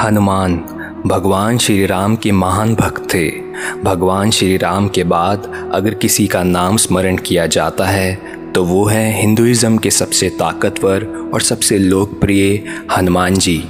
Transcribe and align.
हनुमान, 0.00 0.54
भगवान 1.06 1.58
श्री 1.58 1.86
राम 1.86 2.14
के 2.16 2.32
महान 2.32 2.74
भक्त 2.74 3.02
थे। 3.14 3.28
भगवान 3.82 4.30
श्री 4.30 4.56
राम 4.56 4.88
के 4.88 5.04
बाद 5.04 5.70
अगर 5.74 5.94
किसी 5.94 6.26
का 6.26 6.42
नाम 6.42 6.76
स्मरण 6.76 7.16
किया 7.16 7.46
जाता 7.46 7.86
है 7.86 8.14
तो 8.54 8.64
वो 8.64 8.84
है 8.84 9.20
हिंदुज़म 9.20 9.76
के 9.78 9.90
सबसे 9.90 10.28
ताकतवर 10.28 11.04
और 11.34 11.40
सबसे 11.40 11.78
लोकप्रिय 11.78 12.62
हनुमान 12.96 13.34
जी। 13.34 13.62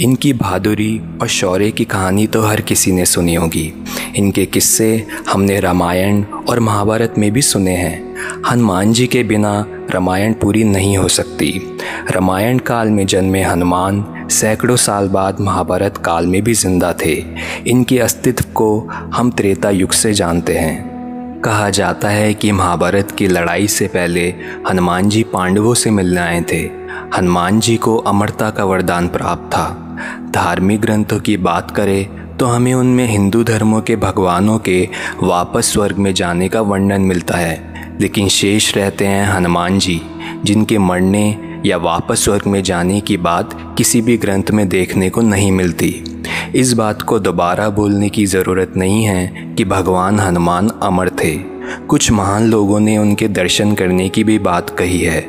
इनकी 0.00 0.32
बहादुरी 0.32 1.00
और 1.22 1.28
शौर्य 1.28 1.70
की 1.70 1.84
कहानी 1.84 2.26
तो 2.26 2.42
हर 2.42 2.60
किसी 2.60 2.92
ने 2.92 3.06
सुनी 3.06 3.34
होगी। 3.34 3.72
इनके 4.16 4.44
किस्से 4.46 5.06
हमने 5.28 5.58
रामायण 5.60 6.22
और 6.48 6.60
महाभारत 6.60 7.14
में 7.18 7.30
भी 7.32 7.42
सुने 7.42 7.76
हैं। 7.76 8.42
हनुमान 8.50 8.92
जी 8.92 9.06
के 9.06 9.22
बिना 9.22 9.64
रामायण 9.90 10.32
पूरी 10.32 10.64
नहीं 10.64 10.96
हो 10.96 11.08
सकती। 11.08 11.52
रामायण 12.10 12.58
काल 12.58 12.88
में 12.88 13.06
जन्मे 13.06 13.42
हनुमान 13.42 14.04
सैकड़ों 14.30 14.76
साल 14.76 15.08
बाद 15.08 15.40
महाभारत 15.40 15.96
काल 15.96 16.26
में 16.26 16.42
भी 16.42 16.54
ज़िंदा 16.54 16.92
थे। 17.04 17.14
इनके 17.66 17.98
अस्तित्व 17.98 18.44
को 18.54 18.78
हम 19.14 19.30
त्रेता 19.30 19.70
युग 19.70 19.92
से 19.92 20.12
जानते 20.12 20.58
हैं। 20.58 21.40
कहा 21.40 21.68
जाता 21.70 22.08
है 22.08 22.32
कि 22.34 22.52
महाभारत 22.52 23.10
की 23.10 23.26
लड़ाई 23.26 23.66
से 23.68 23.86
पहले 23.86 24.28
हनुमान 24.68 25.08
जी 25.08 25.22
पांडवों 25.22 25.74
से 25.74 25.90
मिलने 25.90 26.20
आए 26.20 26.40
थे। 26.52 26.60
हनुमान 27.16 27.60
जी 27.60 27.76
को 27.76 27.96
अमरता 27.96 28.50
का 28.50 28.64
वरदान 28.64 29.08
प्राप्त 29.08 29.50
था। 29.52 29.68
धार्मिक 30.30 30.80
ग्रंथों 30.80 31.20
की 31.20 31.36
बात 31.36 31.70
करें 31.70 32.36
तो 32.36 32.46
हमें 32.46 32.72
उनमें 32.74 33.06
हिंदू 33.06 33.42
धर्मों 33.44 33.80
के 33.80 33.96
भगवानों 33.96 34.58
के 34.58 34.88
वापस 35.22 35.72
स्वर्ग 35.72 35.96
में 35.96 36.12
जाने 36.14 36.48
का 36.48 36.60
वर्णन 36.60 37.00
मिलता 37.00 37.36
है। 37.36 37.98
लेकिन 38.00 38.28
शेष 38.28 38.76
रहते 38.76 39.06
हैं 39.06 39.26
हनुमान 39.26 39.78
जी, 39.78 40.00
जिनके 40.44 40.78
मरने 40.78 41.49
या 41.66 41.76
वापस 41.76 42.24
स्वर्ग 42.24 42.46
में 42.46 42.62
जाने 42.62 43.00
की 43.00 43.16
बात 43.16 43.74
किसी 43.78 44.00
भी 44.00 44.16
ग्रंथ 44.16 44.50
में 44.50 44.68
देखने 44.68 45.10
को 45.10 45.20
नहीं 45.20 45.52
मिलती। 45.52 45.94
इस 46.54 46.72
बात 46.72 47.02
को 47.02 47.18
दोबारा 47.18 47.68
बोलने 47.70 48.08
की 48.08 48.26
ज़रूरत 48.26 48.72
नहीं 48.76 49.04
है 49.04 49.54
कि 49.58 49.64
भगवान 49.64 50.20
हनुमान 50.20 50.70
अमर 50.82 51.08
थे। 51.08 51.36
कुछ 51.88 52.10
महान 52.12 52.46
लोगों 52.46 52.80
ने 52.80 52.98
उनके 52.98 53.28
दर्शन 53.28 53.74
करने 53.74 54.08
की 54.08 54.24
भी 54.24 54.38
बात 54.38 54.70
कही 54.70 55.00
है, 55.00 55.24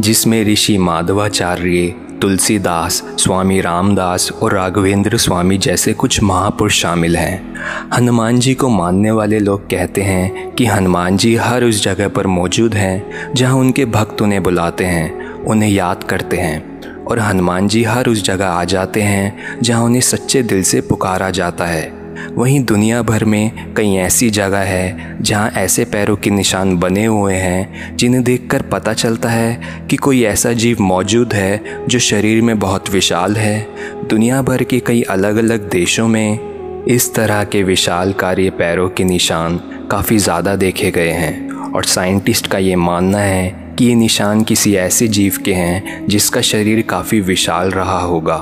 जिसमें 0.00 0.44
ऋषि 0.44 0.78
माधवाचार्य, 0.78 1.94
तुलसीदास, 2.20 3.02
स्वामी 3.18 3.60
रामदास 3.60 4.30
और 4.32 4.54
राघवेंद्र 4.54 5.16
स्वामी 5.16 5.58
जैसे 5.58 5.92
कुछ 5.92 6.22
महापुरुष 6.22 6.80
शामिल 6.80 7.16
हैं। 7.16 7.54
हनुमान 7.94 8.38
जी 8.38 8.54
को 8.54 8.68
मानने 8.68 9.10
वाले 9.10 9.38
लोग 9.38 9.68
कहते 9.70 10.02
हैं 10.02 10.50
कि 10.52 10.66
हनुमान 10.66 11.16
जी 11.16 11.34
हर 11.36 11.64
उस 11.64 11.82
जगह 11.84 12.08
पर 12.08 12.26
मौजूद 12.26 12.74
हैं, 12.74 13.32
जहाँ 13.34 13.56
उनके 13.56 13.84
भक्त 13.84 14.22
उन्हें 14.22 14.42
बुलाते 14.42 14.84
हैं। 14.84 15.17
उन्हें 15.46 15.70
याद 15.70 16.04
करते 16.04 16.36
हैं 16.36 17.04
और 17.04 17.18
हनुमान 17.18 17.68
जी 17.68 17.82
हर 17.84 18.08
उस 18.08 18.22
जगह 18.24 18.46
आ 18.46 18.64
जाते 18.64 19.02
हैं 19.02 19.60
जहाँ 19.62 19.84
उन्हें 19.84 20.00
सच्चे 20.00 20.42
दिल 20.42 20.62
से 20.62 20.80
पुकारा 20.80 21.30
जाता 21.30 21.66
है। 21.66 21.96
वहीं 22.34 22.60
दुनिया 22.64 23.02
भर 23.02 23.24
में 23.24 23.74
कई 23.74 23.94
ऐसी 23.96 24.30
जगह 24.30 24.58
है 24.58 25.16
जहाँ 25.22 25.50
ऐसे 25.50 25.84
पैरों 25.84 26.16
के 26.16 26.30
निशान 26.30 26.76
बने 26.76 27.04
हुए 27.04 27.34
हैं 27.34 27.96
जिन्हें 27.96 28.22
देखकर 28.24 28.62
पता 28.62 28.92
चलता 28.92 29.28
है 29.28 29.86
कि 29.90 29.96
कोई 29.96 30.22
ऐसा 30.22 30.52
जीव 30.52 30.82
मौजूद 30.82 31.34
है 31.34 31.86
जो 31.88 31.98
शरीर 31.98 32.42
में 32.42 32.58
बहुत 32.58 32.90
विशाल 32.90 33.36
है। 33.36 33.66
दुनिया 34.08 34.42
भर 34.42 34.62
के 34.62 34.80
कई 34.80 35.02
अलग 35.02 35.36
अलग 35.36 35.68
देशों 35.70 36.08
में 36.08 36.84
इस 36.86 37.14
तरह 37.14 37.44
के 37.44 37.62
विशाल 37.62 38.12
कार्य 38.12 38.50
पैरों 38.50 38.88
के 38.88 39.04
निशान 39.04 39.56
काफ़ी 39.90 40.18
ज़्यादा 40.18 40.56
देखे 40.56 40.90
गए 40.90 41.10
हैं 41.10 41.72
और 41.72 41.84
साइंटिस्ट 41.84 42.46
का 42.46 42.58
ये 42.58 42.76
मानना 42.76 43.18
है 43.18 43.67
कि 43.78 43.84
ये 43.84 43.94
निशान 43.94 44.42
किसी 44.42 44.74
ऐसे 44.74 45.08
जीव 45.08 45.34
के 45.44 45.52
हैं 45.54 46.06
जिसका 46.06 46.40
शरीर 46.40 46.82
काफ़ी 46.82 47.20
विशाल 47.20 47.70
रहा 47.70 48.00
होगा। 48.00 48.36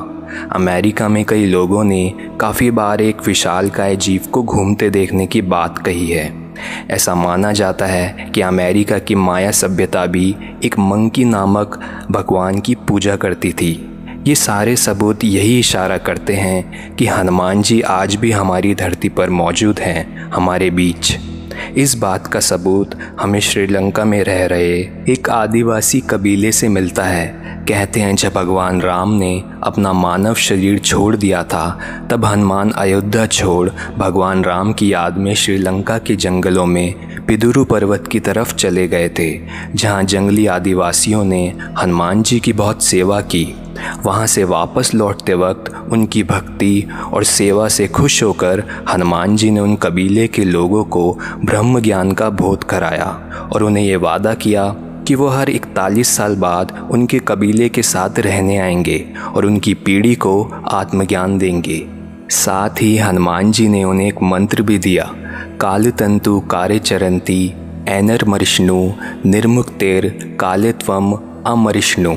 अमेरिका 0.52 1.08
में 1.08 1.24
कई 1.24 1.46
लोगों 1.46 1.84
ने 1.84 2.14
काफ़ी 2.40 2.70
बार 2.70 3.00
एक 3.00 3.16
विशाल 3.26 3.70
काय 3.70 3.96
जीव 3.96 4.20
को 4.32 4.42
घूमते 4.42 4.90
देखने 4.90 5.26
की 5.26 5.42
बात 5.42 5.78
कही 5.78 6.10
है। 6.10 6.54
ऐसा 6.90 7.14
माना 7.14 7.52
जाता 7.52 7.86
है 7.86 8.30
कि 8.34 8.40
अमेरिका 8.40 8.98
की 8.98 9.14
माया 9.14 9.50
सभ्यता 9.50 10.06
भी 10.06 10.36
एक 10.64 10.78
मंकी 10.78 11.25
नामक 11.25 11.80
भगवान 12.10 12.60
की 12.60 12.75
पूजा 12.75 13.16
करती 13.16 13.52
थी। 13.52 13.91
ये 14.26 14.34
सारे 14.34 14.76
सबूत 14.76 15.25
यही 15.25 15.58
इशारा 15.58 15.98
करते 15.98 16.34
हैं 16.34 16.94
कि 16.96 17.06
हनुमान 17.06 17.62
जी 17.62 17.80
आज 17.80 18.14
भी 18.14 18.30
हमारी 18.30 18.75
धरती 18.75 19.08
पर 19.08 19.30
मौजूद 19.30 19.80
हैं, 19.80 20.30
हमारे 20.30 20.70
बीच। 20.70 21.35
इस 21.77 21.94
बात 21.94 22.27
का 22.27 22.41
सबूत 22.41 22.99
हमें 23.21 23.41
श्रीलंका 23.41 24.05
में 24.05 24.25
रह 24.25 24.47
रहे 24.47 24.78
एक 25.09 25.31
आदिवासी 25.31 26.00
कबीले 26.00 26.53
से 26.53 26.69
मिलता 26.69 27.05
है। 27.05 27.47
कहते 27.69 28.00
हैं, 28.00 28.17
जब 28.17 28.33
भगवान 28.33 28.81
राम 28.81 29.12
ने 29.12 29.43
अपना 29.62 29.93
मानव 29.93 30.34
शरीर 30.34 30.78
छोड़ 30.78 31.17
दिया 31.17 31.43
था, 31.43 31.78
तब 32.11 32.25
हनुमान 32.25 32.71
अयोध्या 32.71 33.27
छोड़ 33.27 33.71
भगवान 33.99 34.44
राम 34.44 34.72
की 34.72 34.93
याद 34.93 35.19
में 35.19 35.34
श्रीलंका 35.34 35.99
के 35.99 36.17
जंगलों 36.17 36.67
में 36.67 36.94
पिदुरु 37.27 37.65
पर्वत 37.65 38.09
की 38.12 38.21
तरफ़ 38.21 38.55
चले 38.55 38.88
गए 38.88 39.09
थे, 39.09 39.41
जहाँ 39.75 40.03
जंगली 40.03 40.47
आदिवासियों 40.47 41.25
ने 41.25 41.53
हनुमान 41.78 42.23
जी 42.23 42.41
की 42.41 42.53
बहुत 42.53 42.83
सेवा 42.83 43.21
की। 43.21 43.66
वहाँ 44.04 44.26
से 44.26 44.44
वापस 44.44 44.94
लौटते 44.94 45.34
वक्त 45.34 45.92
उनकी 45.92 46.22
भक्ति 46.22 46.88
और 47.12 47.25
सेवा 47.25 47.69
से 47.69 47.88
खुश 47.88 48.22
होकर 48.22 48.64
हनुमान 48.88 49.37
जी 49.37 49.50
ने 49.50 49.60
उन 49.60 49.76
कबीले 49.76 50.28
के 50.28 50.44
लोगों 50.44 50.84
को 50.84 51.19
ब्रह्म 51.44 51.81
ज्ञान 51.81 52.12
का 52.12 52.31
बोध 52.31 52.64
कराया 52.64 53.09
और 53.53 53.62
उन्हें 53.62 53.84
ये 53.84 53.97
वादा 53.97 54.34
किया 54.34 54.76
कि 55.06 55.14
वो 55.14 55.28
हर 55.28 55.50
इकतालीस 55.50 56.16
साल 56.16 56.37
बाद 56.37 56.88
उनके 56.91 57.19
कबीले 57.19 57.69
के 57.69 57.82
साथ 57.82 58.19
रहने 58.19 58.59
आएँगे 58.59 59.06
और 59.34 59.47
उनकी 59.47 59.75
पीढ़ी 59.75 60.14
को 60.14 60.62
आत्मज्ञान 60.69 61.38
देंगे। 61.38 61.87
साथ 62.31 62.82
ही 62.82 62.97
हनुमान 62.98 63.53
जी 63.53 63.69
ने 63.69 63.84
उन्हें 63.84 64.08
एक 64.08 64.22
मंत्र 64.22 64.62
भी 64.62 64.78
दिया 64.78 65.14
काल 65.60 65.91
तंतु 65.91 66.41
कार्य 66.41 66.78
चरंती 66.78 67.54
एनर 67.88 68.25
मरिष्णु 68.25 68.93
निर्मुक्तेर, 69.26 70.37
कालित्वम 70.41 71.14
अमरिष्णु। 71.46 72.14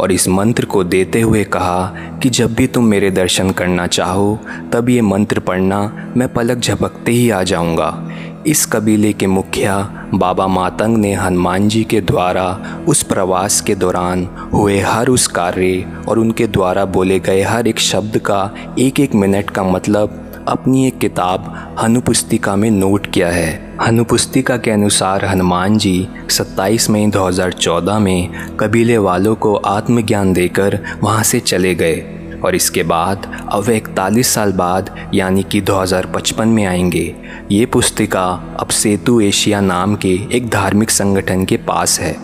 और 0.00 0.12
इस 0.12 0.28
मंत्र 0.28 0.64
को 0.64 0.84
देते 0.84 1.20
हुए 1.20 1.44
कहा 1.44 1.84
कि 2.22 2.30
जब 2.30 2.54
भी 2.54 2.66
तुम 2.66 2.84
मेरे 2.84 3.10
दर्शन 3.10 3.50
करना 3.50 3.86
चाहो, 3.86 4.38
तब 4.72 4.88
ये 4.88 5.00
मंत्र 5.00 5.40
पढ़ना, 5.40 6.12
मैं 6.16 6.32
पलक 6.32 6.58
झपकते 6.58 7.12
ही 7.12 7.30
आ 7.30 7.42
जाऊँगा। 7.42 8.08
इस 8.46 8.66
कबीले 8.66 9.12
के 9.12 9.26
मुखिया 9.26 9.76
बाबा 10.14 10.46
मातंग 10.46 10.96
ने 10.96 11.12
हनुमान 11.14 11.68
जी 11.68 11.82
के 11.84 12.00
द्वारा 12.00 12.46
उस 12.88 13.02
प्रवास 13.02 13.60
के 13.60 13.74
दौरान 13.74 14.24
हुए 14.52 14.78
हर 14.80 15.08
उस 15.08 15.26
कार्य 15.26 15.84
और 16.08 16.18
उनके 16.18 16.46
द्वारा 16.46 16.84
बोले 16.84 17.18
गए 17.20 17.42
हर 17.42 17.68
एक 17.68 17.78
शब्द 17.78 18.18
का 18.18 18.54
एक 18.78 19.00
एक 19.00 19.14
मिनट 19.14 19.50
का 19.50 19.62
मतलब 19.62 20.27
अपनी 20.48 20.86
एक 20.86 20.98
किताब 20.98 21.76
हनुपुस्तिका 21.80 22.56
में 22.56 22.70
नोट 22.70 23.06
किया 23.06 23.28
है। 23.28 23.76
हनुपुस्तिका 23.82 24.56
के 24.56 24.70
अनुसार 24.70 25.24
हनुमान 25.24 25.78
जी 25.78 26.08
27 26.30 26.90
मई 26.90 27.06
2014 27.06 27.98
में 27.98 28.48
कबीले 28.60 28.98
वालों 28.98 29.34
को 29.34 29.54
आत्मज्ञान 29.54 30.32
देकर 30.32 30.78
वहाँ 31.02 31.22
से 31.22 31.40
चले 31.40 31.74
गए। 31.74 31.96
और 32.44 32.54
इसके 32.54 32.82
बाद 32.82 33.46
अब 33.52 33.62
वे 33.62 33.76
इकतालीस 33.76 34.28
साल 34.28 34.52
बाद, 34.52 35.10
यानी 35.14 35.42
कि 35.42 35.60
2055 35.60 36.46
में 36.46 36.66
आएँगे। 36.66 37.14
ये 37.50 37.66
पुस्तिका 37.66 38.56
अब 38.60 38.68
सेतु 38.68 39.20
एशिया 39.20 39.60
नाम 39.60 39.96
के 39.96 40.18
एक 40.32 40.50
धार्मिक 40.50 40.90
संगठन 40.90 41.44
के 41.44 41.56
पास 41.56 42.00
है 42.00 42.16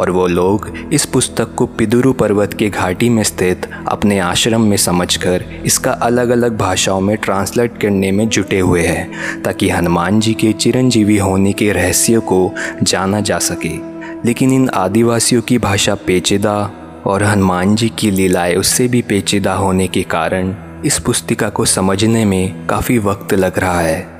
और 0.00 0.10
वो 0.10 0.26
लोग 0.26 0.72
इस 0.92 1.04
पुस्तक 1.06 1.54
को 1.54 1.66
पिदुरु 1.66 2.12
पर्वत 2.12 2.54
के 2.54 2.70
घाटी 2.70 3.08
में 3.08 3.22
स्थित 3.22 3.70
अपने 3.88 4.18
आश्रम 4.18 4.60
में 4.60 4.76
समझकर 4.76 5.44
इसका 5.64 5.92
अलग 5.92 6.28
अलग 6.28 6.58
भाषाओं 6.58 7.00
में 7.00 7.16
ट्रांसलेट 7.16 7.80
करने 7.80 8.12
में 8.12 8.28
जुटे 8.28 8.60
हुए 8.60 8.82
हैं, 8.82 9.42
ताकि 9.42 9.68
हनुमान 9.68 10.20
जी 10.20 10.34
के 10.34 10.52
चिरंजीवी 10.52 11.18
होने 11.18 11.52
के 11.52 11.72
रहस्य 11.72 12.18
को 12.18 12.54
जाना 12.82 13.20
जा 13.20 13.38
सके। 13.38 13.76
लेकिन 14.24 14.52
इन 14.52 14.68
आदिवासियों 14.68 15.42
की 15.42 15.58
भाषा 15.58 15.94
पेचीदा 15.94 16.70
और 17.08 17.22
हनुमान 17.22 17.74
जी 17.74 17.88
की 17.88 18.10
लीलाएँ 18.10 18.56
उससे 18.56 18.88
भी 18.88 19.02
पेचीदा 19.02 19.54
होने 19.54 19.88
के 19.88 20.02
कारण 20.02 20.54
इस 20.84 20.98
पुस्तिका 20.98 21.48
को 21.48 21.64
समझने 21.64 22.24
में 22.24 22.66
काफ़ी 22.66 22.98
वक्त 22.98 23.34
लग 23.34 23.58
रहा 23.58 23.80
है। 23.80 24.17